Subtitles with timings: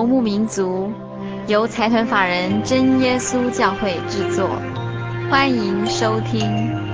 [0.00, 0.90] 游牧民族，
[1.46, 4.48] 由财团法人真耶稣教会制作，
[5.30, 6.89] 欢迎收听。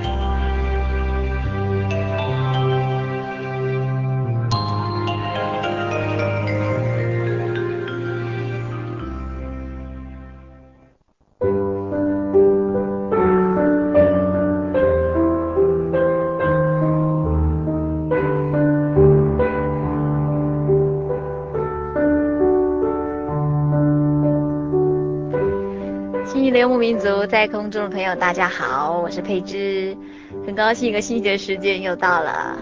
[26.74, 29.96] 民族在空中的朋友，大家好，我是佩芝，
[30.44, 32.58] 很高兴一个星期的时间又到了。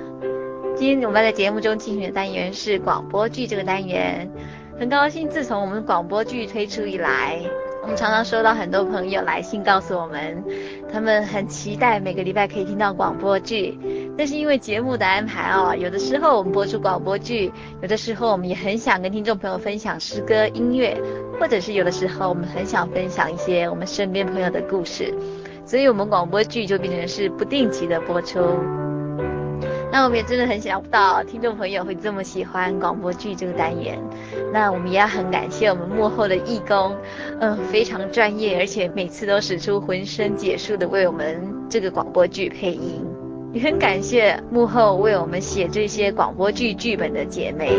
[0.76, 4.30] 今天我们在节目中进行的单元是广播剧这个单元，
[4.78, 7.40] 很高兴自从我们广播剧推出以来，
[7.82, 10.44] 我们常常收到很多朋友来信告诉我们，
[10.92, 13.78] 他们很期待每个礼拜可以听到广播剧。
[14.16, 17.50] 但是因为节目的安排哦，有的时候我们播出广播剧，
[17.82, 20.96] 有的时候我们也很想跟听众朋友分享诗歌音乐，
[21.38, 25.12] 或者是有的时候我们很想分享一些我们身边朋友的故事，
[25.64, 28.40] 所以我们广播剧就变成是不定期的播出。
[29.92, 33.96] 那我们也真的很想不到听众朋友会这么喜欢广播剧这个单元，
[34.52, 36.96] 那我们也要很感谢我们幕后的义工，
[37.40, 41.40] 嗯，非常专业，而且每次都使出浑身解数的为我们
[41.70, 43.06] 这个广播剧配音。
[43.52, 47.78] 也很感谢幕后为我们写这些广播剧剧本的姐妹。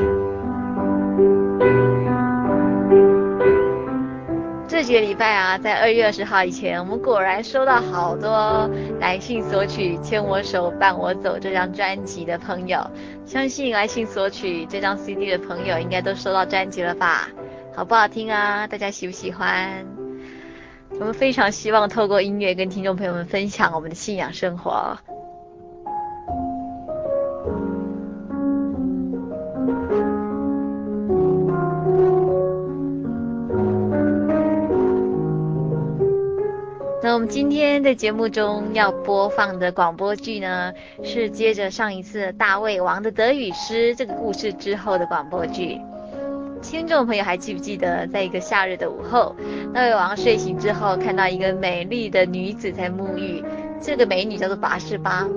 [4.88, 8.70] 这个礼拜啊，在二月二十号以前，我们果然收到好多
[9.00, 12.80] 来信索取《牵我手伴我走》这张专辑的朋友。
[13.26, 17.28] 相信来信索取这张 CD 的朋友，应该都收到专辑了吧？
[17.76, 18.68] 好不好听啊？
[18.68, 19.84] 大家喜不喜欢？
[21.00, 24.96] 我们非常希望透过音乐跟听众朋友们分享我们的信仰生活。
[37.06, 40.74] 那我们今天在节目中要播放的广播剧呢，
[41.04, 45.80] 是接着上一次大卫王的得与失这个故事之后的广播剧。
[46.64, 49.36] 听众朋友还记不记得，在一个夏日的午后，
[49.72, 53.46] 大卫王睡醒之后，看到一个美丽的女子在沐浴，
[53.80, 55.30] 这个美女叫做拔士巴，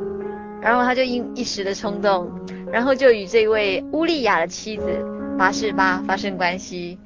[0.62, 2.32] 然后他就因一时的冲动，
[2.72, 4.84] 然后就与这位乌利亚的妻子
[5.36, 6.98] 拔士巴发生关系。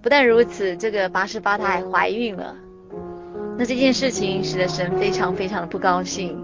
[0.00, 2.54] 不但如此，这个拔士巴她还怀孕了。
[3.56, 6.36] 那这件事情使得神非常非常的不高兴，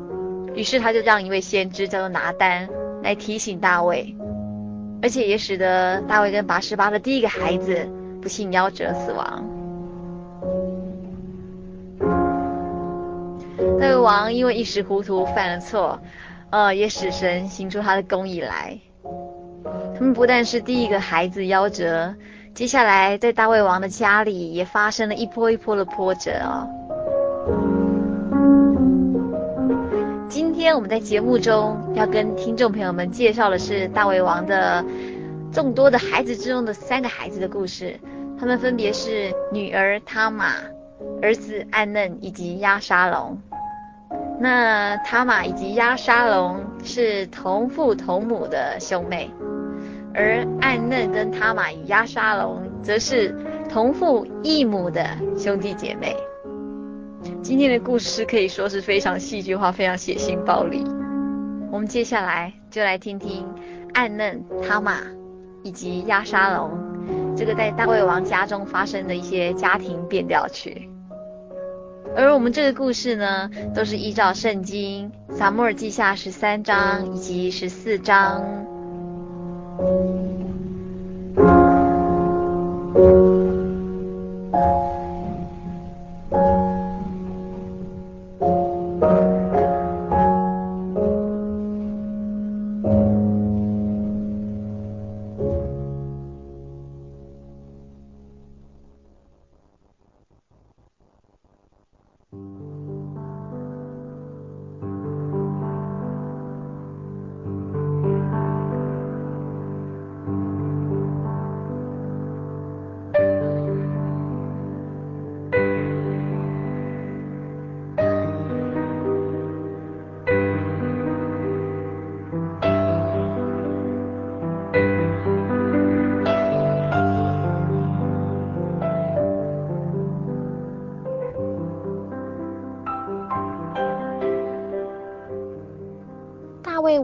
[0.55, 2.69] 于是他就让一位先知叫做拿单
[3.03, 4.15] 来提醒大卫，
[5.03, 7.89] 而且也使得大卫跟拔示巴的第一个孩子
[8.23, 9.45] 不幸夭折死亡。
[13.81, 15.99] 大卫王因为一时糊涂犯了错，
[16.51, 18.79] 呃，也使神行出他的公义来。
[19.95, 22.15] 他们不但是第一个孩子夭折，
[22.55, 26.69] 接下来在大卫王的家里也发生了一波一波的波折哦。
[30.29, 34.85] 今天我们在节目中要跟听众朋友们介绍的是大胃王的
[35.53, 37.99] 众多的孩子之中的三个孩子的故事，
[38.39, 40.53] 他们分别是女儿塔玛、
[41.23, 43.37] 儿子暗嫩以及鸭沙龙。
[44.39, 49.31] 那塔玛以及鸭沙龙是同父同母的兄妹，
[50.15, 53.35] 而暗嫩跟塔玛与鸭沙龙则是
[53.69, 55.05] 同父异母的
[55.37, 56.17] 兄弟姐妹。
[57.43, 60.85] 今天的故事可以说是非常戏剧化、非常血腥暴力。
[61.73, 63.47] 我们接下来就来听听
[63.95, 64.99] 暗嫩、他玛
[65.63, 66.71] 以及押沙龙
[67.37, 70.89] 这个在大卫王家中发生的一些家庭变调曲。
[72.17, 78.45] 而我们这个故事呢，都是依照圣经撒母耳记下十三章以及十四章。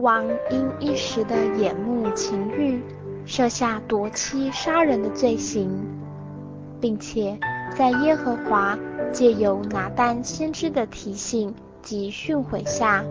[0.07, 2.81] 王因一时的眼目情欲，
[3.25, 5.69] 设下夺妻杀人的罪行，
[6.79, 7.37] 并且
[7.75, 8.79] 在耶和华
[9.11, 13.03] 借由拿单先知的提醒及训诲下，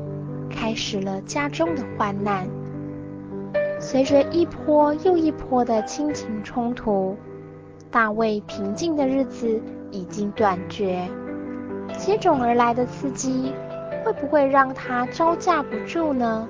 [0.49, 2.49] 开始了家中的患难。
[3.79, 7.15] 随着一波又一波的亲情冲突，
[7.91, 9.61] 大卫平静的日子
[9.91, 11.07] 已经断绝。
[11.99, 13.53] 接踵而来的刺激，
[14.03, 16.49] 会不会让他招架不住呢？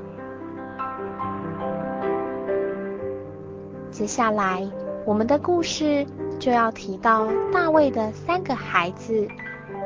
[3.97, 4.63] 接下来，
[5.07, 6.07] 我们的故事
[6.39, 9.27] 就要提到大卫的三个孩子：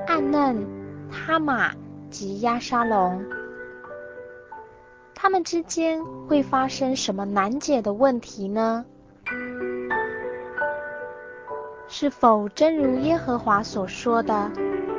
[0.08, 0.66] 暗嫩、
[1.08, 1.72] 他玛
[2.10, 3.24] 及亚沙龙。
[5.14, 8.84] 他们之间会发生什么难解的问题呢？
[11.86, 14.50] 是否真如耶和华所说的，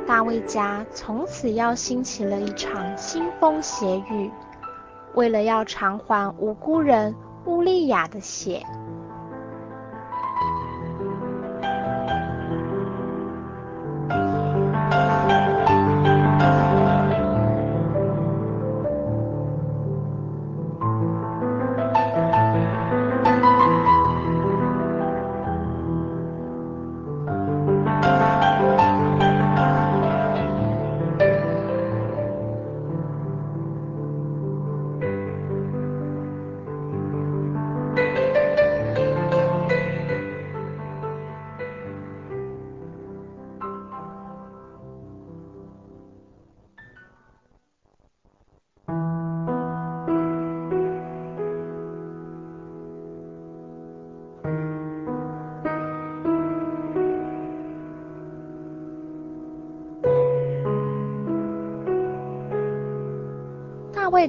[0.07, 4.31] 大卫家从此要兴起了一场腥风血雨，
[5.15, 7.13] 为了要偿还无辜人
[7.43, 8.65] 乌利亚的血？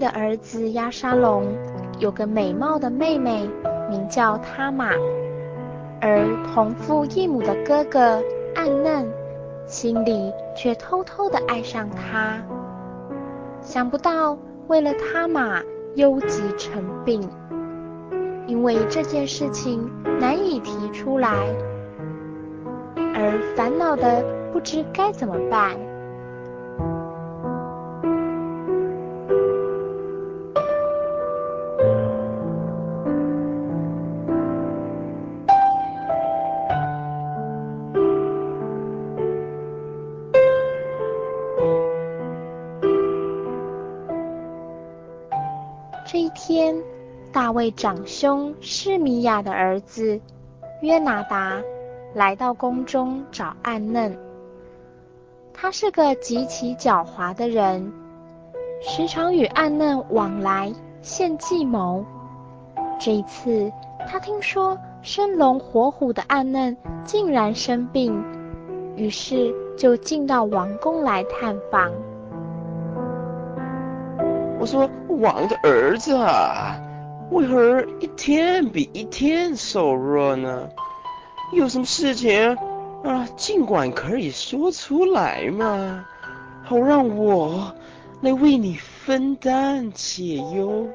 [0.02, 1.44] 的儿子亚沙龙
[2.00, 3.48] 有个美貌的妹妹，
[3.88, 4.90] 名叫塔玛，
[6.00, 8.20] 而同父异母的哥哥
[8.56, 9.08] 暗嫩
[9.64, 12.42] 心里却偷偷的爱上他。
[13.60, 14.36] 想不到
[14.66, 15.62] 为了他玛
[15.94, 17.22] 忧急成病，
[18.48, 19.88] 因为这件事情
[20.18, 21.30] 难以提出来，
[22.96, 25.76] 而烦恼的不知该怎么办。
[47.62, 50.20] 大卫长兄施米亚的儿子
[50.80, 51.62] 约拿达
[52.12, 54.18] 来到宫中找暗嫩。
[55.54, 57.92] 他是个极其狡猾的人，
[58.80, 62.04] 时常与暗嫩往来献计谋。
[62.98, 63.70] 这一次，
[64.08, 68.20] 他听说生龙活虎的暗嫩竟然生病，
[68.96, 71.92] 于是就进到王宫来探访。
[74.58, 74.90] 我说
[75.20, 76.76] ：“王的儿子啊，
[77.32, 80.68] 为何一天比一天瘦弱呢？
[81.54, 82.54] 有什么事情
[83.02, 83.26] 啊？
[83.38, 86.04] 尽管可以说出来嘛，
[86.62, 87.74] 好让我
[88.20, 90.86] 来为你分担解忧，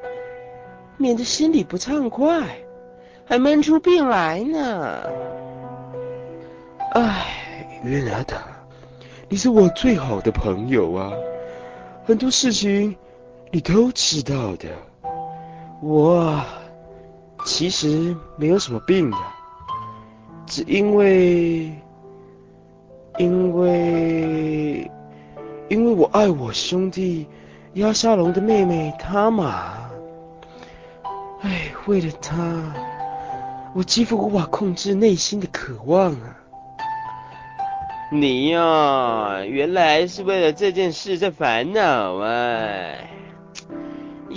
[0.98, 2.48] 免得心里不畅快，
[3.26, 5.02] 还闷出病来呢。”
[6.94, 8.44] 哎，约拿达，
[9.28, 11.12] 你是我最好的朋友啊，
[12.06, 12.96] 很多事情。
[13.50, 14.68] 你都知道的，
[15.82, 16.44] 我
[17.46, 19.18] 其实没有什么病的，
[20.46, 21.72] 只因为，
[23.18, 24.92] 因为，
[25.70, 27.28] 因为我爱我兄弟
[27.74, 29.78] 亚沙龙的妹妹他玛，
[31.42, 32.36] 哎，为了她，
[33.76, 36.36] 我几乎无法控制内心的渴望啊！
[38.12, 42.94] 你呀、原来是为了这件事在烦恼啊！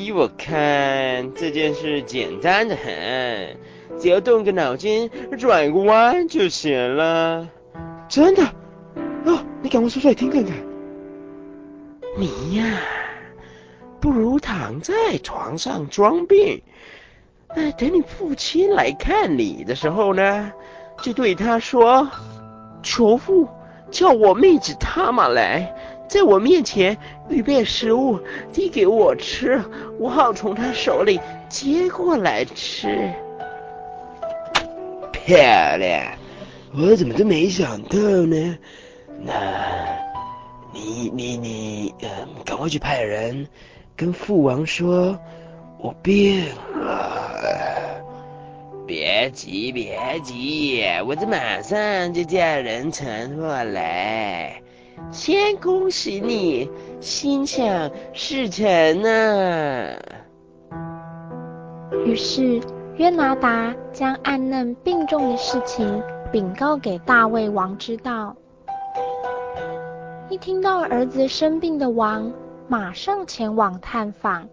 [0.01, 3.55] 依我看，这件事简单的很，
[4.01, 7.47] 只要动个脑筋，转个弯就行了。
[8.09, 8.43] 真的？
[9.27, 10.57] 哦，你赶快说出来听看看。
[12.17, 12.65] 你呀，
[14.01, 16.63] 不如躺在床上装病，
[17.49, 20.51] 哎，等你父亲来看你的时候呢，
[21.03, 22.09] 就对他说
[22.83, 23.47] ：“求父
[23.91, 25.77] 叫我妹子他妈来。”
[26.11, 26.99] 在我面前
[27.29, 28.19] 预备食物
[28.53, 29.63] 递给我吃，
[29.97, 33.13] 我好从他手里接过来吃。
[35.13, 35.37] 漂
[35.77, 36.05] 亮，
[36.75, 38.59] 我怎么都没想到呢？
[39.23, 39.33] 那，
[40.75, 42.09] 你你你，呃，
[42.45, 43.47] 赶快去派人
[43.95, 45.17] 跟父王说，
[45.79, 48.03] 我病了。
[48.85, 54.61] 别急，别急，我这马上就叫人传过来。
[55.11, 59.97] 先恭喜你，心想事成呢。
[62.07, 62.61] 于是
[62.97, 68.37] 约拿达将暗嫩病重的事情禀告给大卫王知道。
[70.29, 72.33] 一听到儿子生病的王，
[72.69, 74.49] 马上前往探访，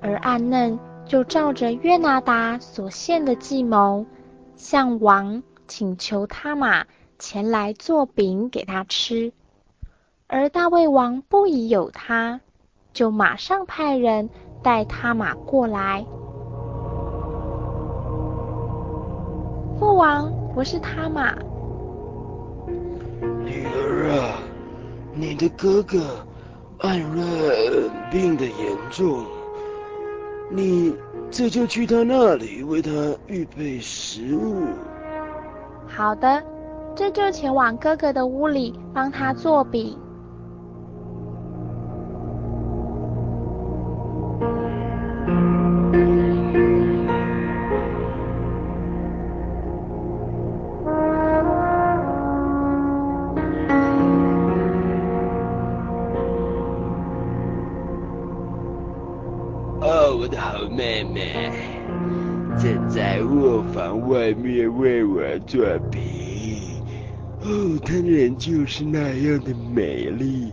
[0.00, 4.06] 而暗嫩就照着约拿达所献的计谋，
[4.54, 6.84] 向王请求他马
[7.18, 9.32] 前来做饼给他吃。
[10.36, 12.40] 而大卫王不疑有他，
[12.92, 14.28] 就马上派人
[14.64, 16.04] 带他马过来。
[19.78, 21.36] 父王，我是他马。
[23.44, 24.42] 女儿啊，
[25.14, 26.00] 你的哥哥
[26.80, 29.24] 暗嫩病得严重，
[30.50, 30.96] 你
[31.30, 32.90] 这就去他那里为他
[33.28, 34.66] 预备食物。
[35.86, 36.42] 好的，
[36.96, 39.96] 这就前往哥哥的屋里帮他做饼。
[65.58, 66.82] 为我做饼，
[67.42, 70.52] 哦，她仍旧是那样的美丽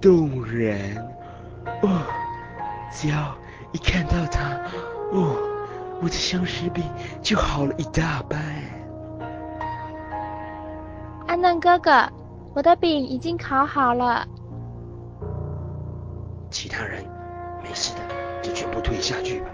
[0.00, 0.96] 动人，
[1.82, 2.02] 哦，
[2.92, 3.36] 只要
[3.72, 4.60] 一看到她，
[5.12, 5.36] 哦，
[6.00, 6.84] 我的相思病
[7.22, 8.40] 就好了一大半。
[11.26, 12.08] 安南哥哥，
[12.54, 14.26] 我的饼已经烤好了。
[16.50, 17.04] 其他人
[17.62, 18.00] 没事的。
[18.42, 19.46] 就全部退下去吧。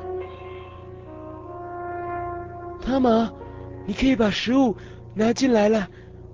[2.85, 3.33] 他玛，
[3.87, 4.77] 你可以把食物
[5.15, 5.87] 拿进来了，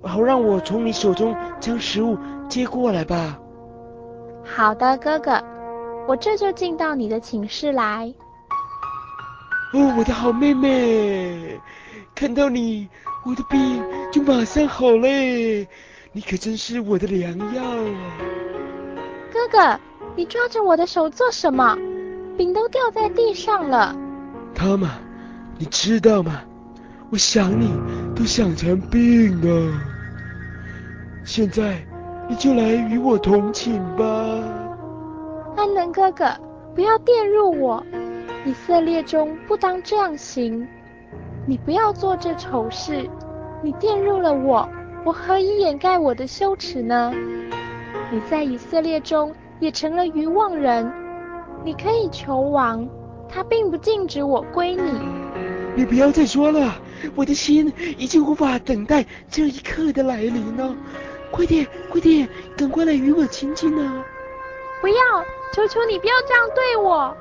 [0.03, 3.37] 好让我从你手中将食物接过来吧。
[4.43, 5.43] 好的，哥哥，
[6.07, 8.13] 我这就进到你的寝室来。
[9.73, 11.59] 哦，我的好妹妹，
[12.15, 12.87] 看到你，
[13.25, 15.67] 我的病就马上好嘞。
[16.11, 18.11] 你可真是我的良药啊。
[19.31, 19.79] 哥哥，
[20.15, 21.77] 你抓着我的手做什么？
[22.35, 23.95] 饼都掉在地上了。
[24.55, 24.89] 他玛，
[25.59, 26.41] 你知道吗？
[27.11, 27.71] 我想你
[28.15, 29.81] 都想成病啊。
[31.23, 31.77] 现在
[32.27, 34.05] 你就来与我同寝吧。
[35.57, 36.25] 安能哥哥，
[36.75, 37.83] 不要玷辱我。
[38.45, 40.67] 以色列中不当这样行。
[41.47, 43.09] 你不要做这丑事。
[43.61, 44.69] 你玷辱了我，
[45.03, 47.11] 我何以掩盖我的羞耻呢？
[48.11, 50.91] 你在以色列中也成了愚妄人。
[51.65, 52.87] 你可以求王，
[53.27, 54.91] 他并不禁止我归你。
[55.79, 56.75] 你不要再说了，
[57.15, 60.75] 我的心已经无法等待这一刻的来临了。
[61.31, 64.03] 快点，快点，赶快来与我亲近啊！
[64.81, 64.95] 不要，
[65.53, 67.15] 求求你不要这样对我。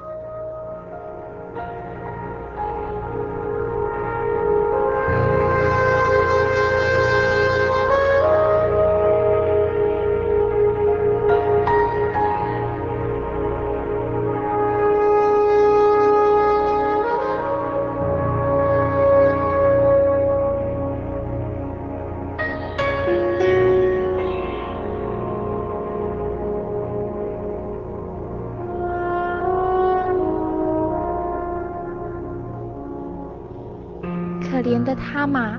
[34.51, 35.59] 可怜的他玛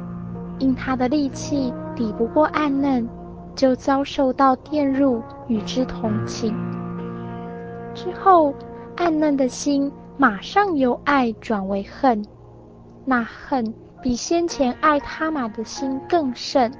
[0.57, 3.07] 因他的力气抵不过暗嫩，
[3.55, 6.53] 就遭受到玷辱，与之同寝。
[7.93, 8.53] 之后，
[8.97, 12.25] 暗嫩的心马上由爱转为恨，
[13.05, 16.71] 那恨比先前爱他玛的心更甚。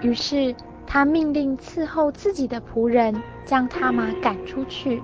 [0.00, 0.54] 于是，
[0.86, 5.02] 他命令伺候自己的仆人将他马赶出去，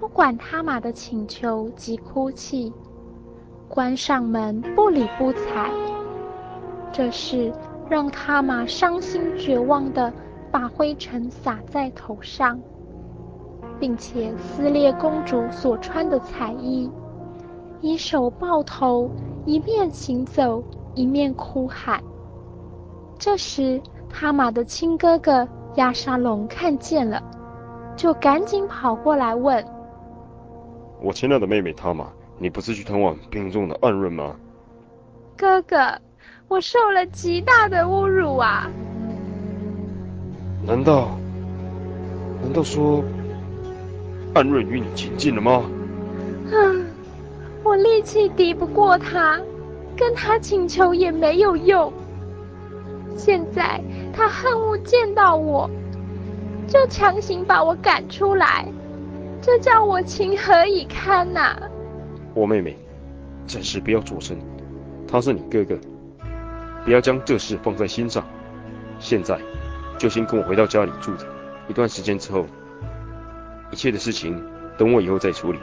[0.00, 2.72] 不管他玛的请求及哭泣。
[3.68, 5.70] 关上门，不理不睬。
[6.90, 7.52] 这事
[7.88, 10.10] 让他玛伤心绝望的
[10.50, 12.58] 把灰尘撒在头上，
[13.78, 16.90] 并且撕裂公主所穿的彩衣，
[17.82, 19.10] 一手抱头，
[19.44, 20.64] 一面行走，
[20.94, 22.02] 一面哭喊。
[23.18, 27.22] 这时，他玛的亲哥哥亚沙龙看见了，
[27.94, 29.64] 就赶紧跑过来问
[31.00, 32.06] ：“我亲爱的妹妹她玛。”
[32.42, 34.34] 你不是去探望病重的暗润吗？
[35.36, 35.76] 哥哥，
[36.48, 38.66] 我受了极大的侮辱啊！
[40.64, 41.18] 难道，
[42.40, 43.04] 难道说
[44.34, 45.62] 暗润与你亲近了吗？
[46.50, 46.86] 嗯，
[47.62, 49.38] 我力气敌不过他，
[49.94, 51.92] 跟他请求也没有用。
[53.18, 53.78] 现在
[54.14, 55.68] 他恨恶见到我，
[56.66, 58.66] 就强行把我赶出来，
[59.42, 61.62] 这叫我情何以堪呐、啊！
[62.34, 62.76] 我妹妹，
[63.46, 64.36] 暂时不要作声，
[65.08, 65.78] 他是你哥哥，
[66.84, 68.24] 不要将这事放在心上。
[68.98, 69.40] 现在
[69.98, 71.26] 就先跟我回到家里住着，
[71.68, 72.44] 一段时间之后，
[73.72, 74.42] 一切的事情
[74.76, 75.58] 等我以后再处理。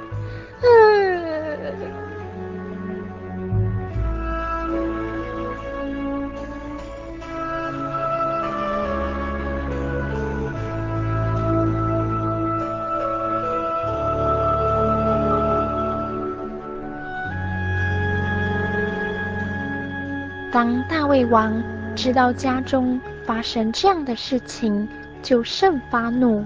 [20.58, 21.54] 当大卫王
[21.96, 24.90] 知道家中发生这样的事情，
[25.22, 26.44] 就甚发怒。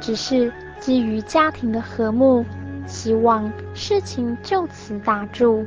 [0.00, 2.42] 只是基于家庭的和睦，
[2.86, 5.66] 希望事情就此打住。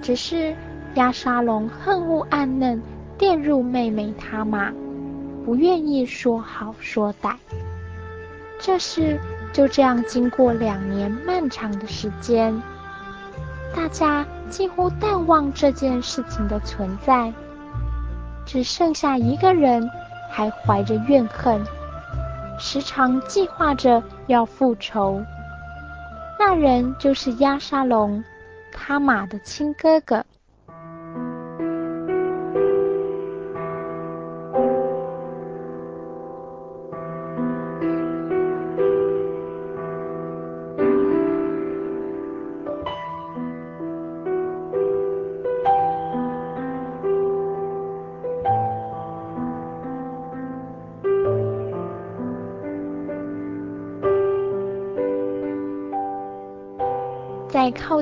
[0.00, 0.56] 只是
[0.94, 2.80] 亚沙龙恨恶暗嫩
[3.18, 4.72] 玷辱妹妹他玛，
[5.44, 7.34] 不愿意说好说歹。
[8.58, 9.20] 这事
[9.52, 12.58] 就这样经过两年漫长的时间。
[13.74, 17.32] 大家几乎淡忘这件事情的存在，
[18.44, 19.90] 只剩下一个人
[20.30, 21.64] 还怀着怨恨，
[22.58, 25.22] 时常计划着要复仇。
[26.38, 28.22] 那人就是亚沙龙，
[28.72, 30.24] 他玛的亲哥哥。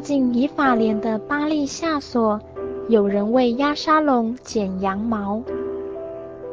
[0.00, 2.40] 靠近以法莲的巴利夏所，
[2.88, 5.42] 有人为押沙龙剪羊毛。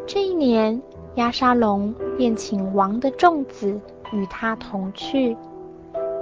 [0.05, 0.81] 这一年，
[1.15, 3.79] 押沙龙便请王的众子
[4.12, 5.38] 与他同去，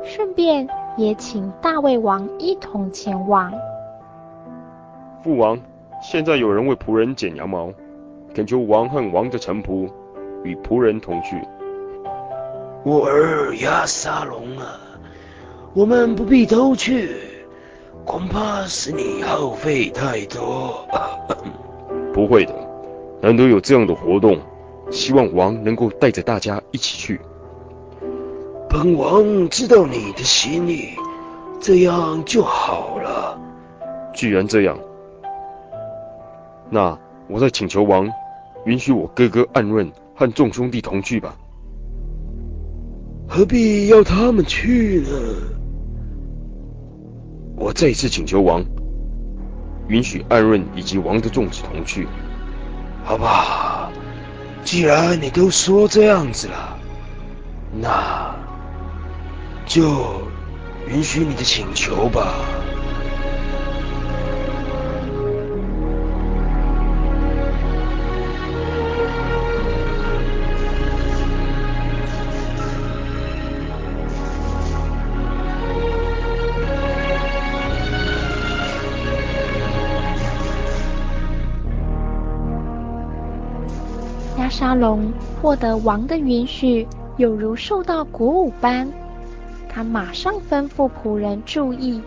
[0.03, 3.51] 顺便也请大卫王一同前往。
[5.23, 5.59] 父王，
[6.03, 7.73] 现在有人为仆人剪羊毛，
[8.35, 9.89] 恳求王和王的臣仆
[10.43, 11.41] 与仆人同去。
[12.83, 14.79] 我儿押沙龙啊！
[15.75, 17.09] 我们不必都去，
[18.05, 20.87] 恐怕使你耗费太多。
[22.13, 22.55] 不会的，
[23.21, 24.39] 难得有这样的活动，
[24.89, 27.19] 希望王能够带着大家一起去。
[28.69, 30.91] 本王知道你的心意，
[31.59, 33.37] 这样就好了。
[34.13, 34.79] 既然这样，
[36.69, 38.09] 那我再请求王，
[38.63, 41.35] 允许我哥哥暗润和众兄弟同去吧。
[43.27, 45.17] 何必要他们去呢？
[47.57, 48.63] 我再一次请求王，
[49.87, 52.07] 允许艾润以及王的众子同去。
[53.03, 53.91] 好不好，
[54.63, 56.77] 既然你都说这样子了，
[57.71, 58.35] 那
[59.65, 60.21] 就
[60.89, 62.33] 允许你的请求吧。
[84.75, 85.11] 龙
[85.41, 88.87] 获得王的允许，有如受到鼓舞般，
[89.69, 92.01] 他马上吩咐仆人注意，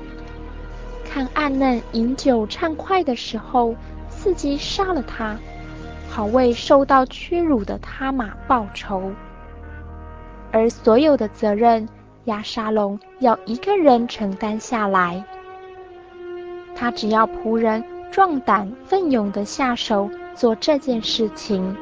[1.05, 3.75] 看暗嫩饮酒畅快的时候，
[4.11, 5.37] 伺机杀了他，
[6.09, 9.11] 好为受到屈辱的他玛报仇。
[10.51, 11.89] 而所有的责任，
[12.25, 15.25] 亚沙龙要一个人承担下来，
[16.75, 21.77] 他只要仆人壮胆奋勇地下手做这件事情。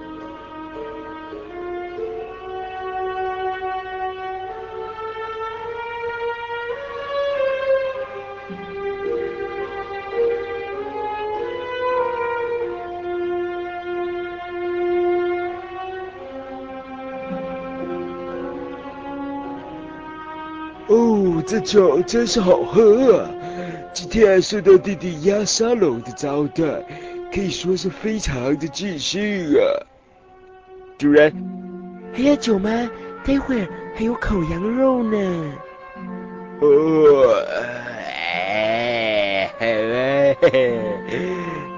[20.88, 23.30] 哦，这酒真是好喝啊！
[23.92, 26.62] 今天受到弟弟鸭沙龙的招待，
[27.32, 29.62] 可以说是非常的尽兴啊。
[30.96, 31.32] 主人，
[32.12, 32.70] 还要酒吗？
[33.24, 35.18] 待会儿还有烤羊肉呢。
[36.60, 37.44] 哦，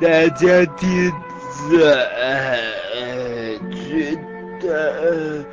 [0.01, 1.11] 大家听
[1.71, 1.79] 着，
[3.71, 4.15] 觉
[4.61, 5.45] 得，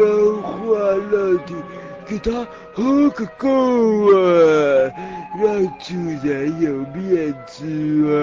[0.00, 0.42] 哦。
[0.42, 1.54] 欢乐地
[2.06, 3.48] 给他喝个够
[4.12, 4.92] 啊，
[5.40, 7.64] 让主人有面子
[8.12, 8.16] 啊！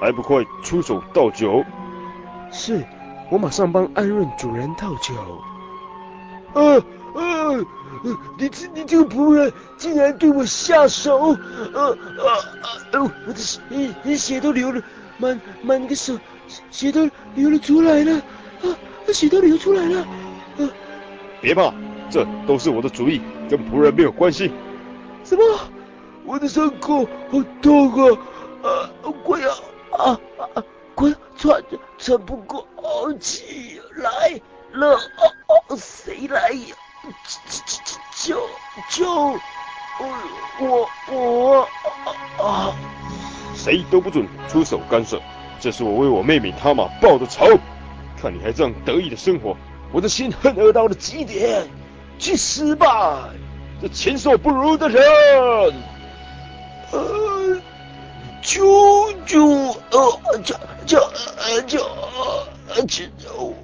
[0.00, 1.64] 还不快出手倒酒！
[2.50, 2.84] 是，
[3.30, 5.14] 我马上帮安润主人倒酒。
[6.54, 6.76] 啊
[7.14, 7.22] 啊！
[8.38, 11.32] 你这你这个仆人竟然对我下手！
[11.32, 11.36] 啊
[11.74, 12.28] 啊
[12.92, 13.12] 啊！
[13.26, 14.82] 我的血血都流了，
[15.18, 16.18] 满满个手
[16.70, 18.14] 血都流了出来了！
[18.62, 18.76] 啊，
[19.12, 20.00] 血都流出来了！
[20.00, 20.70] 啊！
[21.40, 21.72] 别怕，
[22.10, 24.52] 这都是我的主意，跟仆人没有关系。
[25.24, 25.42] 什么？
[26.24, 27.90] 我的伤口好痛
[28.62, 28.68] 啊！
[29.02, 29.50] 啊，快要
[29.98, 30.20] 啊
[30.54, 30.62] 啊！
[30.94, 31.62] 快要喘
[31.98, 32.66] 喘不过
[33.18, 34.40] 气来
[34.72, 34.94] 了！
[34.94, 35.00] 啊
[35.68, 35.76] 啊！
[35.76, 36.76] 谁来呀？
[38.14, 38.36] 救
[38.90, 39.38] 救救！
[40.60, 41.68] 我我
[42.42, 42.74] 啊！
[43.54, 45.20] 谁都不准出手干涉，
[45.60, 47.46] 这是我为我妹妹他玛报的仇。
[48.20, 49.56] 看你还这样得意的生活，
[49.92, 51.66] 我的心恨恶到了极点。
[52.18, 53.30] 去死吧，
[53.80, 55.02] 这禽兽不如的人！
[56.92, 57.60] 呃，
[58.42, 59.44] 救救
[59.90, 60.54] 呃，救
[60.86, 61.84] 救呃救
[62.68, 63.02] 呃救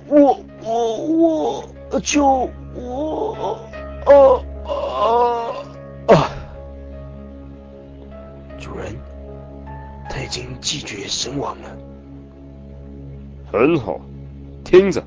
[0.09, 3.59] 我我我救我
[4.07, 4.11] 啊
[10.29, 11.71] 已经气绝身亡了。
[13.51, 13.99] 很好。
[14.63, 15.03] 听着，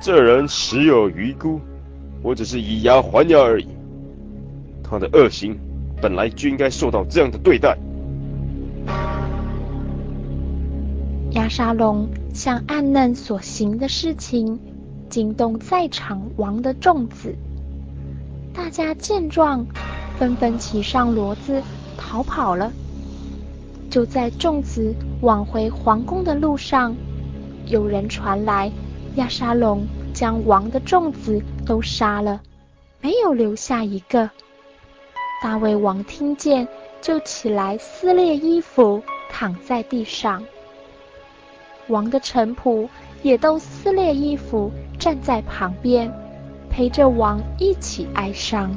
[0.00, 1.60] 这人时有余辜，
[2.22, 3.66] 我只是以牙还牙而已。
[4.84, 5.58] 他的恶行
[6.00, 7.76] 本来就应该受到这样的对待。
[11.32, 14.60] 押沙龙向暗嫩所行的事情
[15.08, 17.34] 惊动在场王的众子，
[18.54, 19.66] 大家见状，
[20.16, 21.60] 纷纷骑上骡子
[21.96, 22.70] 逃跑了。
[23.90, 26.96] 就在众子往回皇宫的路上。
[27.66, 28.70] 有人传来，
[29.16, 32.40] 亚沙龙将王的众子都杀了，
[33.00, 34.30] 没有留下一个。
[35.42, 36.66] 大卫王听见，
[37.00, 40.42] 就起来撕裂衣服，躺在地上。
[41.88, 42.88] 王的臣仆
[43.22, 46.12] 也都撕裂衣服，站在旁边，
[46.70, 48.70] 陪着王一起哀伤。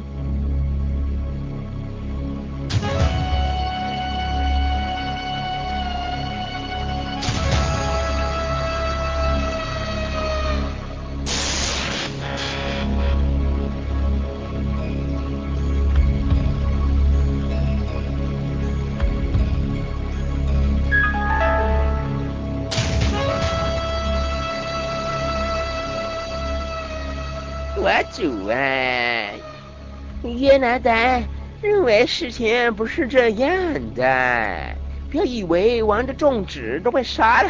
[30.54, 31.24] 约拿单
[31.63, 33.50] 认为事情不是这样
[33.96, 34.76] 的，
[35.10, 37.50] 不要以为王的众子都被杀了，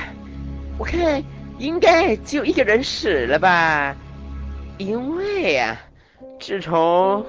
[0.80, 1.22] 我看
[1.60, 3.94] 应该只有一个人死了吧，
[4.78, 5.78] 因为啊，
[6.40, 7.26] 自从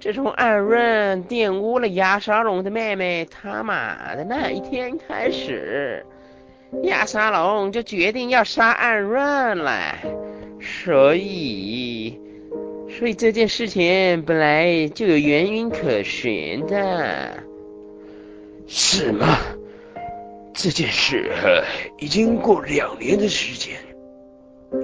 [0.00, 6.02] 自从暗润玷污了亚沙龙的妹妹他玛的那一天开始，
[6.84, 9.98] 亚沙龙就决定要杀暗润了，
[10.62, 12.18] 所以。
[12.96, 17.42] 所以这件事情本来就有原因可循的，
[18.68, 19.36] 是吗？
[20.54, 21.32] 这件事
[21.98, 23.76] 已经过两年的时间，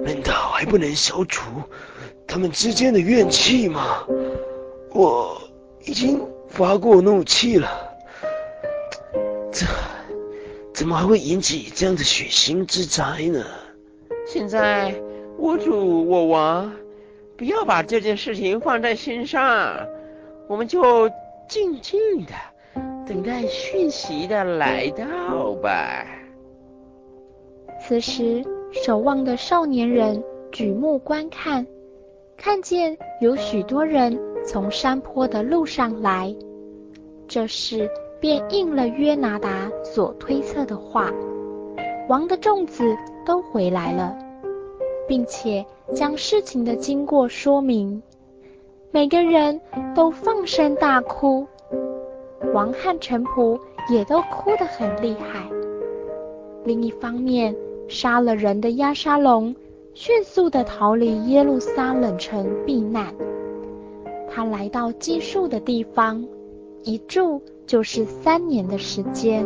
[0.03, 1.49] 难道还不能消除
[2.27, 4.05] 他们之间的怨气吗？
[4.93, 5.41] 我
[5.85, 7.69] 已经发过怒气了，
[9.53, 9.65] 这
[10.73, 13.45] 怎么还会引起这样的血腥之灾呢？
[14.27, 14.93] 现在
[15.37, 16.71] 我主我王。
[17.41, 19.75] 不要把这件事情放在心上，
[20.47, 21.09] 我们就
[21.49, 22.33] 静静的
[23.07, 26.05] 等待讯息的来到吧。
[27.79, 28.45] 此时，
[28.85, 31.65] 守望的少年人举目观看，
[32.37, 36.31] 看见有许多人从山坡的路上来，
[37.27, 41.11] 这时便应了约拿达所推测的话，
[42.07, 44.15] 王的众子都回来了。
[45.07, 48.01] 并且将事情的经过说明，
[48.91, 49.59] 每个人
[49.93, 51.45] 都放声大哭，
[52.53, 55.49] 王汉臣仆也都哭得很厉害。
[56.63, 57.55] 另一方面，
[57.87, 59.53] 杀了人的押沙龙
[59.93, 63.13] 迅速地逃离耶路撒冷城避难，
[64.29, 66.25] 他来到基述的地方，
[66.83, 69.45] 一住就是三年的时间。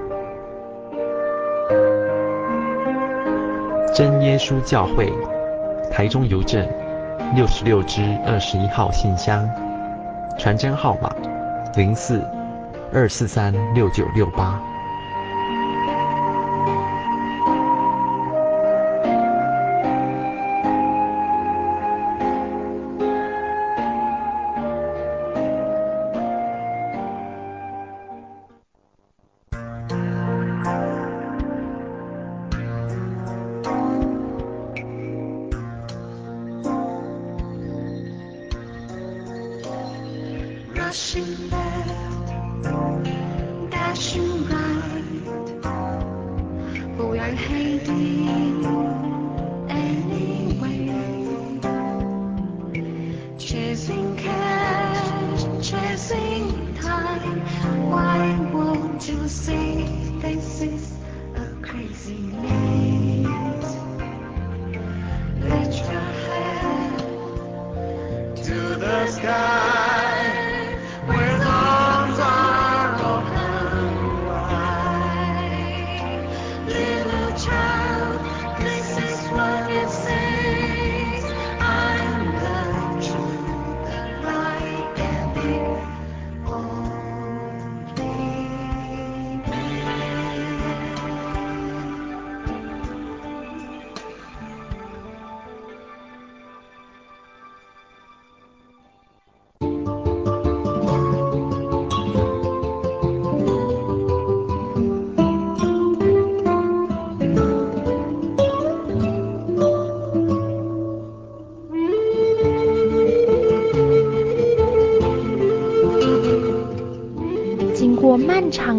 [4.31, 5.11] 耶稣教会，
[5.91, 6.65] 台中邮政
[7.35, 9.45] 六十六支二十一号信箱，
[10.39, 11.13] 传真号码
[11.75, 12.25] 零四
[12.93, 14.70] 二四三六九六八。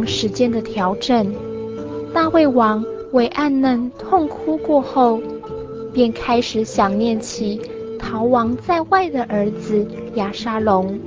[0.07, 1.35] 时间的调整，
[2.13, 5.21] 大卫王为暗嫩痛哭过后，
[5.93, 7.61] 便开始想念起
[7.99, 10.99] 逃亡在外的儿子亚沙龙，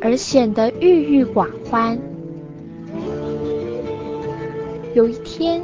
[0.00, 1.98] 而显得郁郁寡欢。
[4.94, 5.60] 有一天，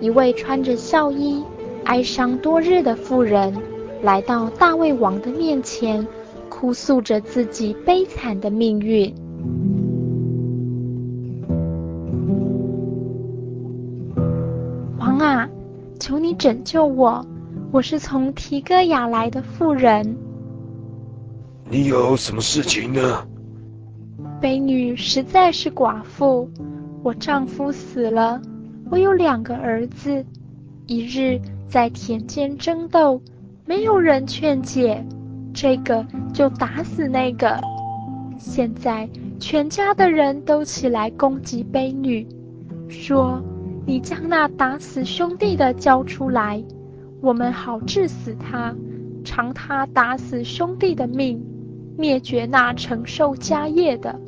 [0.00, 1.42] 一位穿着孝衣、
[1.84, 3.54] 哀伤多日的妇人
[4.02, 6.06] 来到大卫王的面前，
[6.48, 9.14] 哭诉着自己悲惨的命运。
[16.24, 17.22] 你拯救我！
[17.70, 20.16] 我是从提哥亚来的妇人。
[21.68, 23.28] 你有什么事情呢？
[24.40, 26.48] 婢女实在是寡妇，
[27.02, 28.40] 我丈夫死了，
[28.90, 30.24] 我有两个儿子。
[30.86, 33.20] 一日在田间争斗，
[33.66, 35.04] 没有人劝解，
[35.52, 37.60] 这个就打死那个。
[38.38, 39.06] 现在
[39.38, 42.26] 全家的人都起来攻击婢女，
[42.88, 43.42] 说。
[43.86, 46.64] 你将那打死兄弟的交出来，
[47.20, 48.74] 我们好治死他，
[49.24, 51.44] 偿他打死兄弟的命，
[51.98, 54.18] 灭绝那承受家业的。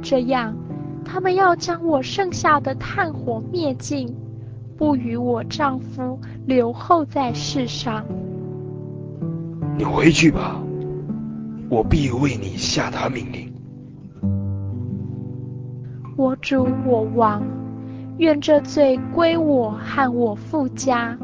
[0.00, 0.56] 这样，
[1.04, 4.16] 他们要将我剩下的炭火灭尽，
[4.78, 8.04] 不与我丈夫留后在世上。
[9.76, 10.60] 你回去吧，
[11.68, 13.52] 我必为你下达命令。
[16.16, 17.42] 我主我王。
[18.18, 21.18] 愿这罪归我和我父家，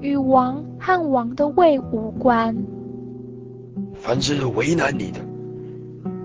[0.00, 2.56] 与王和王的位无关。
[3.94, 5.20] 凡是为难你的，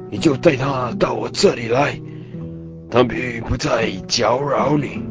[0.10, 2.00] 你就带他到我这里来，
[2.90, 5.02] 他必不再搅扰你。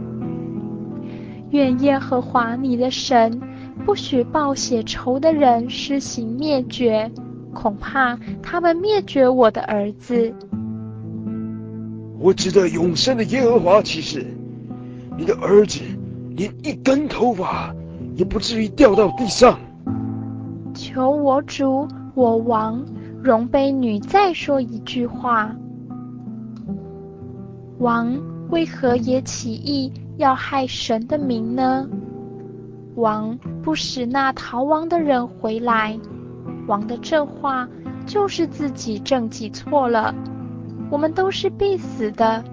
[1.51, 3.41] 愿耶和华你的神
[3.85, 7.09] 不许报血仇的人施行灭绝，
[7.53, 10.35] 恐怕他们灭绝我的儿子。
[12.19, 14.27] 我指着永生的耶和华起誓。
[15.17, 15.81] 你的儿子
[16.31, 17.75] 连一根头发
[18.17, 19.59] 也不至于掉到地上。
[20.75, 22.85] 求我主我王
[23.23, 25.55] 容婢女再说一句话。
[27.79, 28.17] 王
[28.51, 31.89] 为何也起意要害神的名呢？
[32.97, 35.99] 王不使那逃亡的人回来，
[36.67, 37.69] 王的这话
[38.07, 40.15] 就是自己证己错了。
[40.91, 42.45] 我们都是必死的。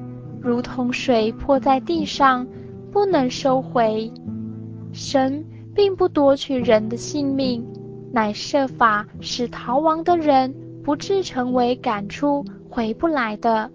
[0.42, 2.48] 如同水泼在地上，
[2.92, 4.12] 不能收回。
[4.92, 7.66] 神并不夺取人的性命，
[8.12, 13.70] 乃设法使逃亡的人不至成为赶出回不来的。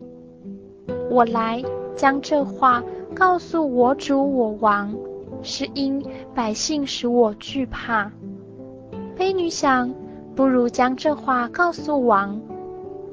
[1.08, 1.62] 我来
[1.94, 2.82] 将这话
[3.14, 4.94] 告诉我主我王，
[5.42, 8.10] 是因百姓使我惧怕。
[9.16, 9.90] 卑女想，
[10.34, 12.38] 不如将这话告诉王，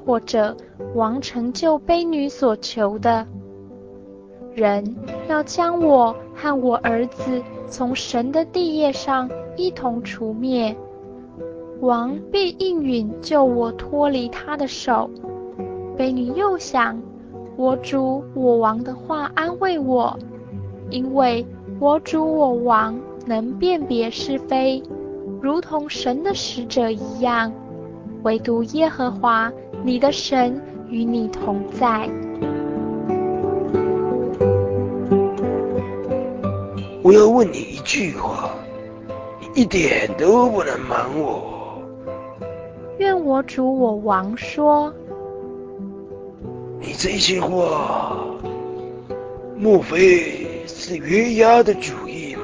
[0.04, 0.54] 或者
[0.94, 3.26] 王成就卑女所求的。
[4.54, 4.94] 人
[5.28, 10.76] 要将我和我儿子从神的地业上一同除灭，
[11.80, 15.10] 王必应允救我脱离他的手。
[15.96, 17.00] 婢女又想，
[17.56, 20.16] 我主我王的话安慰我，
[20.90, 21.44] 因为
[21.80, 24.80] 我主我王能辨别是非，
[25.40, 27.52] 如同神的使者一样，
[28.22, 32.08] 唯独耶和华你的神与你同在。
[37.04, 38.54] 我要问你一句话，
[39.38, 41.78] 你一点都不能瞒我。
[42.96, 44.90] 愿我主我王说。
[46.80, 48.16] 你这些话，
[49.54, 52.42] 莫非是约押的主意吗？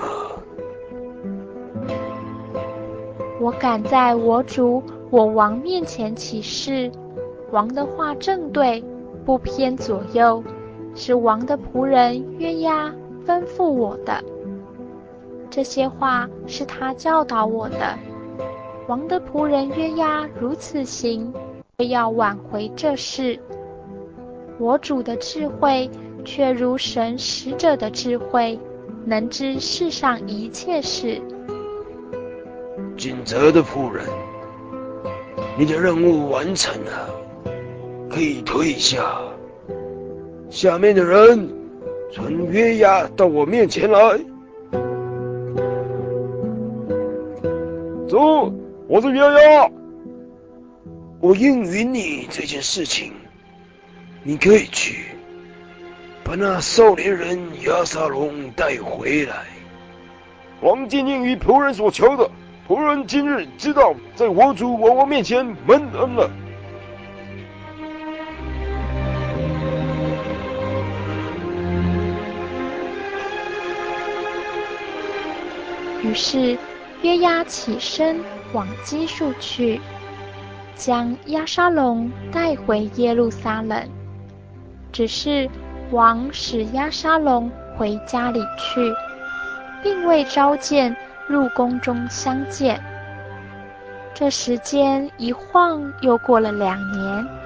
[3.41, 6.93] 我敢在我主我王面前起誓，
[7.51, 8.85] 王的话正对，
[9.25, 10.45] 不偏左右，
[10.95, 12.95] 是王的仆人约押
[13.27, 14.23] 吩咐我的。
[15.51, 17.99] 这些话是他教导我的。
[18.87, 21.33] 王的仆人约押如此行，
[21.79, 23.39] 为要挽回这事。
[24.59, 25.91] 我主的智慧
[26.25, 28.59] 却如神使者的智慧，
[29.05, 31.21] 能知世上一切事。
[32.97, 34.05] 尽责的仆人，
[35.59, 37.09] 你的任务完成了，
[38.09, 39.19] 可以退下。
[40.49, 41.49] 下面的人，
[42.13, 44.21] 传约押到我面前来。
[48.11, 48.53] 主，
[48.89, 49.71] 我是约押。
[51.21, 53.13] 我应允你这件事情，
[54.25, 55.15] 你可以去，
[56.25, 59.45] 把那少年人亚沙龙带回来。
[60.61, 62.29] 王今应于仆人所求的，
[62.67, 66.29] 仆人今日知道，在我主王王面前蒙恩了。
[76.03, 76.59] 于是。
[77.03, 78.21] 约押起身
[78.53, 79.81] 往基述去，
[80.75, 83.89] 将押沙龙带回耶路撒冷。
[84.93, 85.49] 只是
[85.91, 88.93] 王使押沙龙回家里去，
[89.83, 90.95] 并未召见
[91.27, 92.79] 入宫中相见。
[94.13, 97.40] 这时间一晃又过了两年。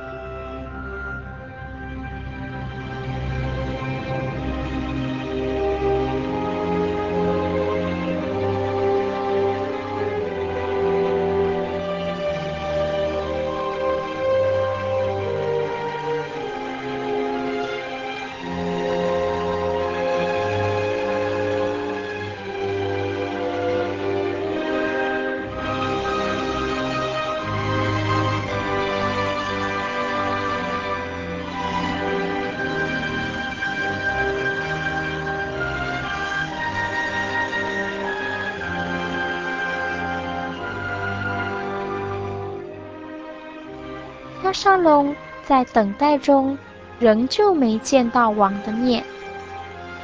[44.55, 46.57] 沙龙在等待中，
[46.98, 49.05] 仍旧没见到王的面。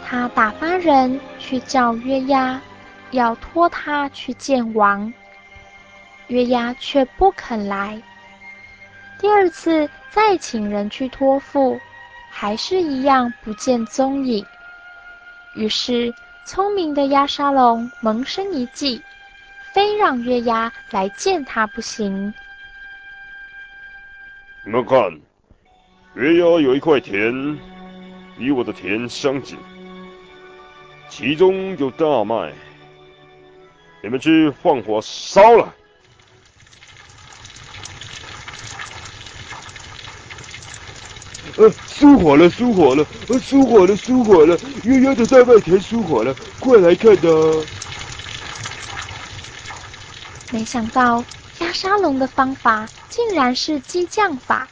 [0.05, 2.61] 他打发人去叫约押，
[3.13, 5.11] 要托他去见王。
[6.27, 8.01] 约押却不肯来。
[9.19, 11.79] 第二次再请人去托付，
[12.31, 14.45] 还是一样不见踪影。
[15.55, 16.13] 于是
[16.45, 19.03] 聪明的鸭沙龙萌生一计，
[19.73, 22.33] 非让约押来见他不行。
[24.63, 25.19] 你们看，
[26.15, 27.59] 约押有一块田，
[28.37, 29.57] 与我的田相近，
[31.09, 32.53] 其中有大麦。
[34.03, 35.75] 你们去放火烧了。
[41.57, 47.65] 呃，烧火了，烧火了，呃，烧火了，烧火了，约押的大麦田烧火了，快来看呐！
[50.53, 51.25] 没想到。
[51.61, 54.67] 压沙龙的方法竟然是激将法。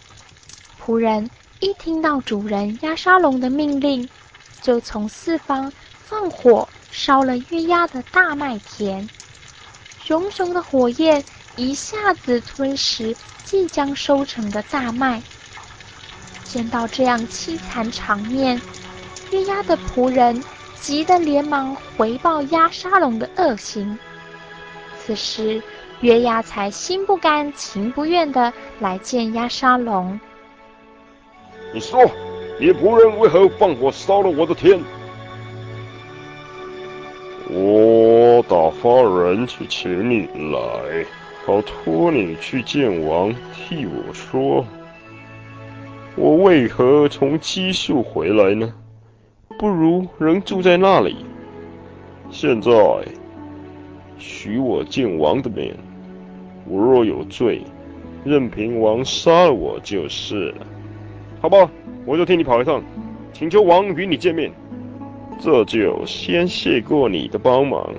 [0.84, 1.30] 仆人
[1.60, 4.08] 一听到主人压沙龙的命令，
[4.62, 5.72] 就从四方
[6.06, 9.08] 放火烧了约押的大麦田。
[10.02, 11.22] 熊熊的火焰
[11.56, 13.14] 一下子吞噬
[13.44, 15.22] 即将收成的大麦。
[16.44, 18.60] 见到这样凄惨场面，
[19.30, 20.42] 约押的仆人
[20.80, 23.98] 急得连忙回报压沙龙的恶行。
[24.98, 25.62] 此时，
[26.00, 30.18] 约押才心不甘情不愿地来见押沙龙。
[31.74, 32.04] 你说，
[32.58, 34.80] 你仆人为何放火烧了我的天？
[37.50, 41.04] 我打发人去请你来，
[41.44, 44.64] 好托你去见王，替我说，
[46.14, 48.72] 我为何从基述回来呢？
[49.58, 51.24] 不如仍住在那里。
[52.30, 52.70] 现在，
[54.18, 55.74] 许我见王的面，
[56.68, 57.62] 我若有罪，
[58.24, 60.66] 任凭王杀了我就是了。
[61.40, 61.70] 好吧，
[62.04, 62.82] 我就替你跑一趟，
[63.32, 64.52] 请求王与你见面。
[65.40, 67.94] 这就先谢过你的帮忙，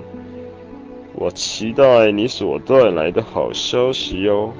[1.14, 4.52] 我期待你所带来的好消息哟。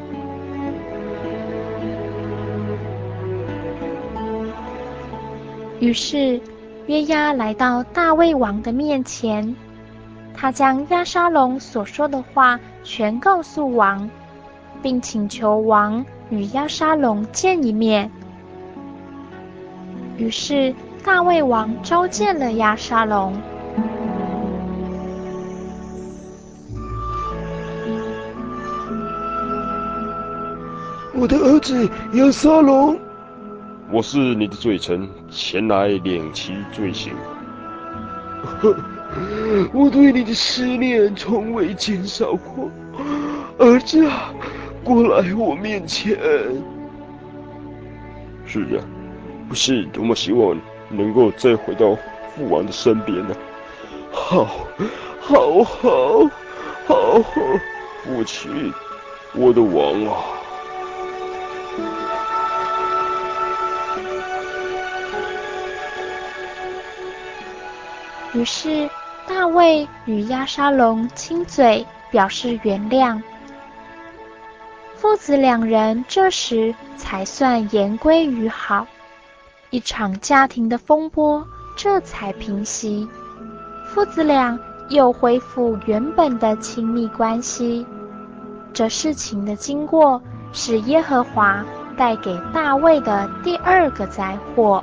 [5.78, 6.40] 于是
[6.86, 9.54] 约押来到大卫王的面前，
[10.41, 14.09] 他将亚沙龙所说的话全告诉王，
[14.80, 18.11] 并请求王与亚沙龙见一面。
[20.16, 20.74] 于是。
[21.03, 23.32] 大卫王召见了亚沙龙。
[31.14, 32.99] 我的儿子亚沙龙，
[33.91, 37.14] 我是你的罪臣，前来领其罪行。
[39.72, 42.70] 我对你的思念从未减少过，
[43.58, 44.32] 儿子啊，
[44.84, 46.16] 过来我面前。
[48.46, 48.82] 是啊，
[49.48, 50.56] 不是多么希望。
[50.92, 51.96] 能够再回到
[52.34, 53.32] 父王的身边呢？
[54.11, 54.44] 好，
[55.20, 56.28] 好，好，
[56.84, 57.22] 好，好，
[58.02, 58.74] 父亲，
[59.32, 60.18] 我的王啊！
[68.34, 68.90] 于是
[69.31, 73.22] 大卫与押沙龙亲嘴，表示原谅。
[74.97, 78.85] 父子两人这时才算言归于好。
[79.70, 83.09] 一场家庭的风波这才平息，
[83.87, 84.59] 父子俩
[84.89, 87.87] 又恢复原本的亲密关系。
[88.72, 90.20] 这事情的经过
[90.53, 91.64] 是耶和华
[91.97, 94.83] 带给大卫的第二个灾祸。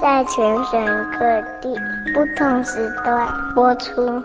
[0.00, 0.82] 在全省
[1.18, 1.78] 各地
[2.14, 4.22] 不同时段播出。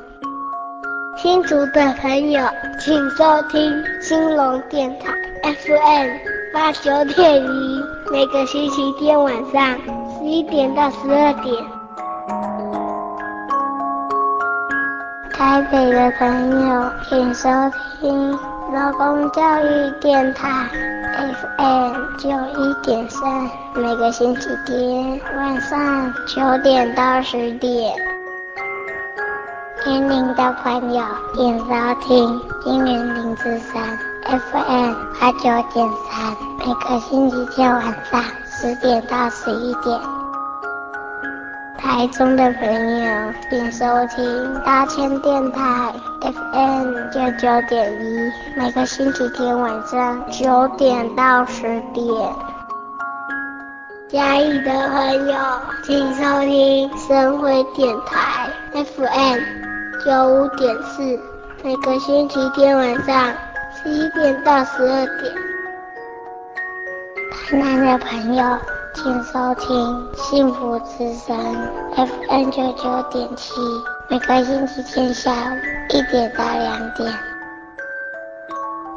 [1.17, 2.41] 新竹的朋友，
[2.79, 5.13] 请收听兴隆电台
[5.43, 6.17] FM
[6.53, 9.77] 八九点一，每个星期天晚上
[10.17, 11.65] 十一点到十二点。
[15.33, 17.49] 台北的朋友，请收
[17.99, 18.39] 听
[18.73, 20.67] 劳工教育电台。
[21.15, 27.95] FM 九一点三，每个星期天晚上九点到十点。
[29.85, 31.03] 年龄的朋友，
[31.35, 31.65] 请收
[32.01, 35.41] 听金源零之三 FM 八九
[35.71, 40.14] 点三，每个星期天晚上十点到十一点。
[41.85, 51.61] 台中的朋友，请收听大千电台 FM 九九点一，每个星期天晚上九点到十
[51.93, 52.03] 点。
[54.09, 55.37] 嘉义的朋友，
[55.83, 59.39] 请收听深辉电台 FM
[60.03, 61.19] 九五点四，
[61.63, 63.31] 每个星期天晚上
[63.71, 65.31] 十一点到十二点。
[67.31, 68.43] 台南的朋友，
[68.95, 71.37] 请收听幸福之声
[71.95, 73.53] FM 九九点七，
[74.07, 75.57] 每个星期天下午
[75.89, 77.13] 一点到两点。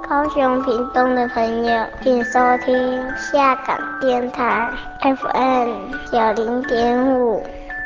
[0.08, 4.70] 高雄屏东的朋友，请收听下港电台
[5.00, 7.42] FM 九零点五，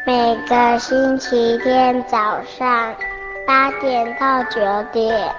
[0.07, 2.95] 每个星期天早上
[3.47, 4.61] 八点到九
[4.93, 5.35] 点。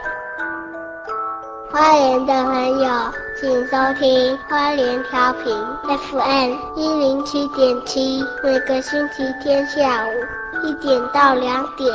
[1.73, 2.87] 花莲的朋友，
[3.35, 5.51] 请收听花莲调频
[5.87, 10.11] FM 一零七点七，每个星期天下午
[10.67, 11.91] 一点到两点。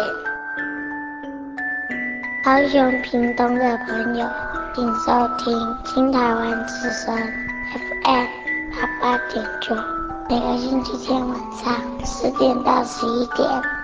[2.42, 4.26] 高雄屏东的朋友。
[4.74, 7.16] 请收听新台湾之声
[8.04, 8.26] FM
[8.72, 9.76] 八八点九，
[10.28, 11.74] 每个星期天晚上
[12.04, 13.77] 十点到十一点。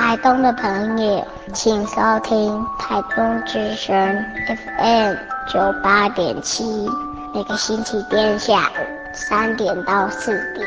[0.00, 5.14] 台东的朋友，请收听台东之声 FM
[5.46, 6.88] 九八点七，
[7.34, 10.66] 每个星期天下午三点到四点。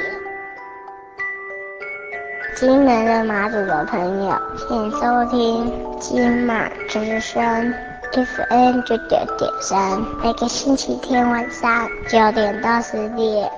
[2.55, 7.73] 金门的马祖的朋友，请收听金马之声。
[8.11, 13.49] FM 九九点三，每个星期天晚上九点到十点。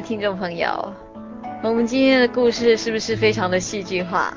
[0.00, 0.92] 听众朋友，
[1.62, 4.32] 我们今天的故事是不是非常的戏剧化？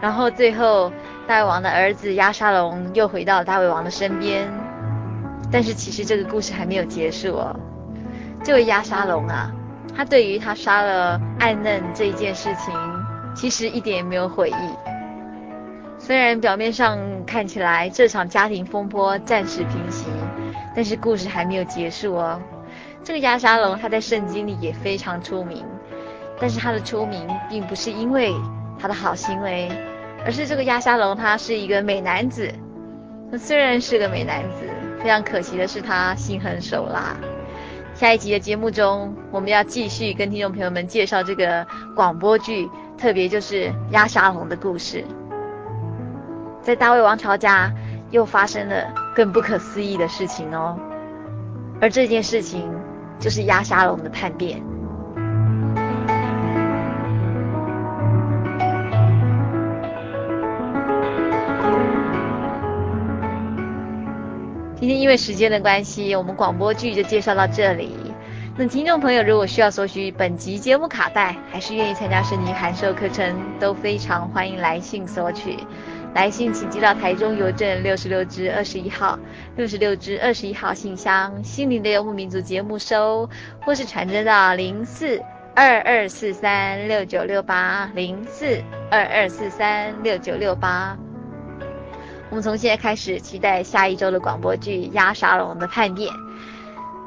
[0.00, 0.92] 然后最后，
[1.26, 4.50] 大胃王的儿子押沙龙又回到了大胃王的身边，
[5.52, 7.54] 但是其实这个故事还没有结束哦。
[8.42, 9.52] 这位押沙龙啊，
[9.96, 12.74] 他对于他杀了艾嫩这一件事情，
[13.36, 14.74] 其实一点也没有悔意。
[15.98, 20.06] 虽然表面上看起来这场家庭风波暂时平息，
[20.74, 22.40] 但是故事还没有结束哦。
[23.02, 25.64] 这个押沙龙，他在圣经里也非常出名，
[26.38, 28.34] 但是他的出名并不是因为
[28.78, 29.70] 他的好行为，
[30.24, 32.52] 而是这个押沙龙他是一个美男子。
[33.30, 34.68] 那虽然是个美男子，
[35.02, 37.16] 非常可惜的是他心狠手辣。
[37.94, 45.04] 下一集的节目中，我们要继续跟听众朋友们介绍这个广播剧，特别就是押沙龙的故事。
[46.60, 47.72] 在大卫王朝家
[48.10, 50.78] 又发生了更不可思议的事情哦，
[51.80, 52.70] 而这件事情。
[53.20, 54.60] 就是压杀了我们的叛变。
[64.76, 67.96] 今天因为时间的关系，我们广播剧就介绍到这里。
[68.56, 75.58] 那听众朋友如果需要索取本集节目卡带，还是愿意参加圣经函授课程，都非常欢迎来信索取。
[76.14, 79.18] 来信请寄到台中邮政六十六支二十一号，
[79.56, 83.28] 六十六支二十一号信箱，心灵的游牧民族节目收，
[83.60, 85.22] 或是传真到零四
[85.54, 90.96] 二二四三六九六八零四二二四三六九六八。
[92.28, 96.12] 我们从现在开始期待下一周的广播剧《押沙龙的叛变》，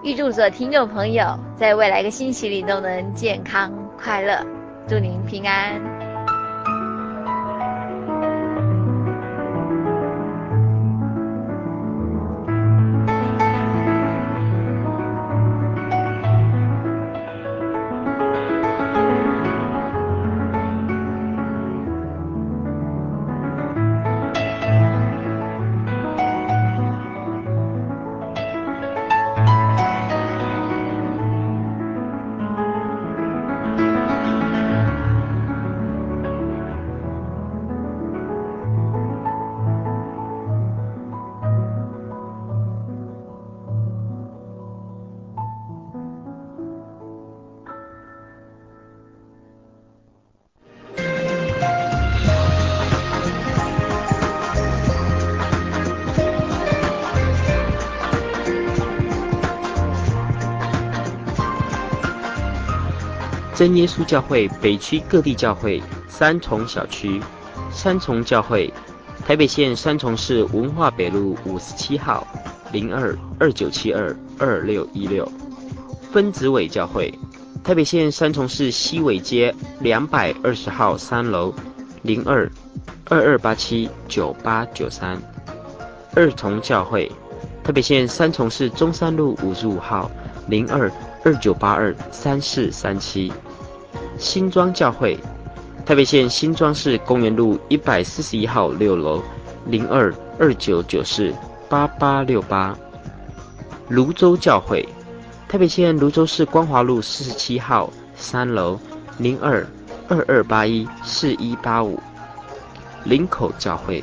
[0.03, 4.45] 预祝所有听众朋友在未来一个星期里都能健康快乐，
[4.87, 5.92] 祝您平安。
[63.55, 67.21] 真耶稣教会北区各地教会三重小区
[67.71, 68.71] 三重教会
[69.25, 72.25] 台北县三重市文化北路五十七号
[72.71, 75.31] 零二二九七二二六一六
[76.11, 77.13] 分子尾教会。
[77.63, 81.53] 台北县三重市西尾街两百二十号三楼
[82.01, 82.51] 零二
[83.05, 85.17] 二二八七九八九三
[86.13, 87.09] 二重教会。
[87.63, 90.11] 台北县三重市中山路五十五号
[90.49, 90.91] 零二
[91.23, 93.31] 二九八二三四三七
[94.17, 95.17] 新庄教会。
[95.85, 99.21] 台北县新庄市公园路一百四十一号六楼
[99.65, 101.33] 零二二九九四
[101.67, 102.73] 八八六八，
[103.89, 104.87] 泸州教会，
[105.49, 108.79] 台北县泸州市光华路四十七号三楼
[109.17, 109.67] 零二
[110.07, 111.99] 二二八一四一八五，
[113.03, 114.01] 林口教会，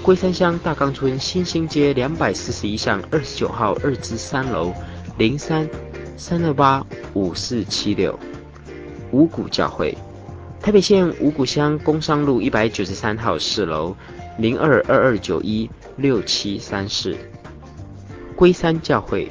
[0.00, 4.72] 龟山乡大冈村新兴街两百四十一巷二十九号二之三楼
[5.18, 5.68] 零三
[6.16, 6.84] 三二八
[7.14, 8.18] 五四七六，
[9.10, 9.96] 五股教会。
[10.60, 13.94] 台北县五股乡工商路一百九十三号四楼
[14.38, 17.14] 零二二二九一六七三四，
[18.34, 19.28] 龟山教会；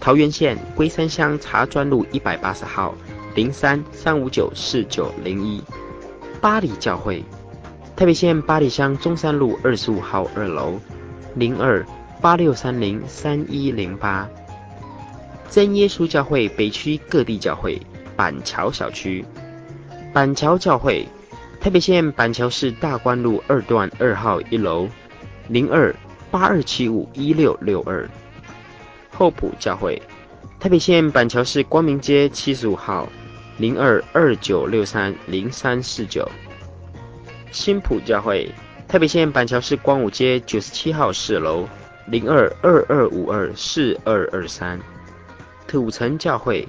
[0.00, 2.94] 桃园县龟山乡茶砖路一百八十号
[3.34, 5.62] 零三三五九四九零一，
[6.40, 7.22] 八里教会；
[7.94, 10.80] 台北县八里乡中山路二十五号二楼
[11.36, 11.86] 零二
[12.20, 14.28] 八六三零三一零八，
[15.52, 17.78] 真耶稣教会北区各地教会
[18.16, 19.22] 板桥小区。
[20.10, 21.06] 板桥教会，
[21.60, 24.88] 台北县板桥市大观路二段二号一楼，
[25.48, 25.94] 零二
[26.30, 28.08] 八二七五一六六二。
[29.10, 30.00] 厚朴教会，
[30.58, 33.06] 台北县板桥市光明街七十五号，
[33.58, 36.26] 零二二九六三零三四九。
[37.50, 38.50] 新埔教会，
[38.88, 41.68] 台北县板桥市光武街九十七号四楼，
[42.06, 44.80] 零二二二五二四二二三。
[45.66, 46.66] 土城教会。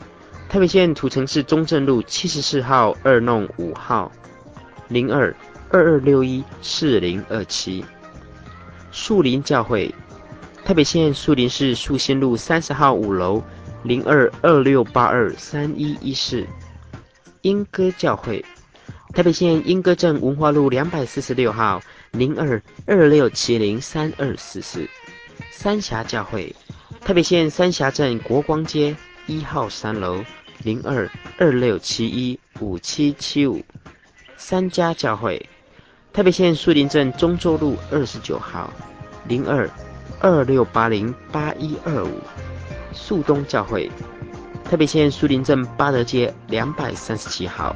[0.49, 4.11] 台北县土城市中正路七十四号二弄五号，
[4.87, 5.35] 零二
[5.71, 7.83] 二二六一四零二七。
[8.91, 9.93] 树林教会，
[10.63, 13.41] 台北县树林市树新路三十号五楼，
[13.81, 16.45] 零二二六八二三一一四。
[17.41, 18.45] 莺歌教会，
[19.13, 21.81] 台北县莺歌镇文化路两百四十六号，
[22.11, 24.87] 零二二六七零三二四四。
[25.51, 26.55] 三峡教会，
[27.05, 28.95] 台北县三峡镇国光街
[29.27, 30.23] 一号三楼。
[30.63, 33.61] 零二二六七一五七七五，
[34.37, 35.49] 三家教会，
[36.13, 38.71] 台北县树林镇中州路二十九号，
[39.27, 39.69] 零二
[40.21, 42.21] 二六八零八一二五，
[42.93, 43.91] 树东教会，
[44.63, 47.75] 台北县树林镇八德街两百三十七号。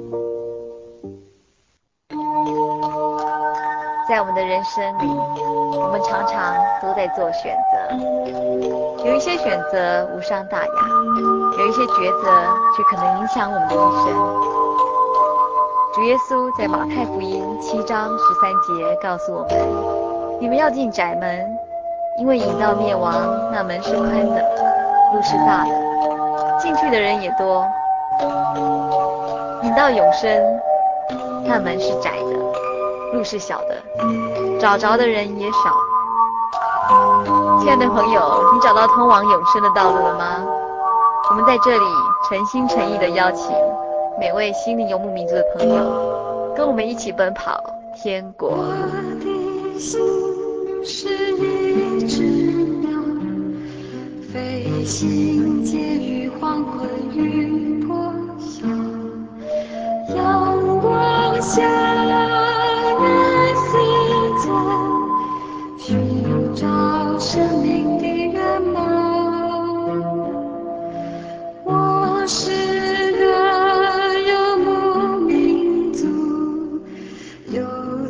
[4.09, 5.07] 在我们的人生里，
[5.79, 10.65] 我们常常都在做选择，有一些选择无伤大雅，
[11.59, 12.29] 有一些抉择
[12.75, 14.05] 却可能影响我们的一生。
[15.93, 19.51] 主耶稣在马太福音七章十三节告诉我们：
[20.39, 21.57] 你们要进窄门，
[22.17, 23.13] 因为引到灭亡
[23.51, 24.41] 那门是宽的，
[25.13, 27.65] 路是大的，进去的人也多；
[29.63, 30.60] 引到永生
[31.45, 32.41] 那门是窄的。
[33.13, 33.81] 路是小的，
[34.59, 35.75] 找着的人也少。
[37.59, 40.45] 亲爱的朋友，你找到通往永生的道路了吗？
[41.29, 41.85] 我们在这里
[42.29, 43.53] 诚心诚意地邀请
[44.19, 47.61] 每位心灵游牧民族的朋友，跟我们一起奔跑
[48.01, 48.49] 天国。
[48.49, 48.73] 我
[49.19, 50.01] 的心
[50.85, 52.97] 是一只鸟，
[54.33, 57.50] 飞行介于黄昏与
[61.53, 61.61] 向
[62.07, 63.77] 南飞
[64.39, 64.47] 走
[65.77, 68.79] 寻找生命的原貌
[71.65, 76.07] 我是个游牧民族
[77.49, 77.61] 游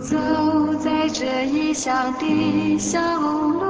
[0.04, 0.16] 走
[0.76, 3.62] 在这异乡的小路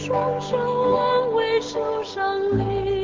[0.00, 0.56] 双手
[0.96, 2.99] 安慰受伤的